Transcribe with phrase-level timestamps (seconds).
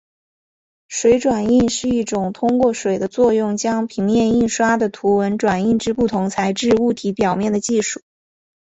[0.87, 8.01] 水转印是一种通过水的作用将平面印刷的图文转印至不同材质物体表面的技术。